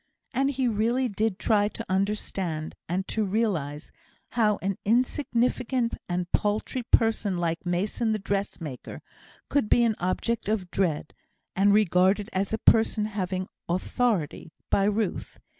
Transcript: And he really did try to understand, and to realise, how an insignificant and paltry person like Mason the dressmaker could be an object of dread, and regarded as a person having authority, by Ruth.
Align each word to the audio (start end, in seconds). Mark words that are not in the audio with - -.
And 0.33 0.49
he 0.49 0.67
really 0.67 1.07
did 1.07 1.37
try 1.37 1.67
to 1.67 1.85
understand, 1.87 2.73
and 2.89 3.07
to 3.09 3.23
realise, 3.23 3.91
how 4.31 4.57
an 4.63 4.79
insignificant 4.83 5.93
and 6.09 6.25
paltry 6.31 6.81
person 6.81 7.37
like 7.37 7.67
Mason 7.67 8.11
the 8.11 8.17
dressmaker 8.17 9.03
could 9.47 9.69
be 9.69 9.83
an 9.83 9.93
object 9.99 10.49
of 10.49 10.71
dread, 10.71 11.13
and 11.55 11.71
regarded 11.71 12.31
as 12.33 12.51
a 12.51 12.57
person 12.57 13.05
having 13.05 13.47
authority, 13.69 14.51
by 14.71 14.85
Ruth. 14.85 15.37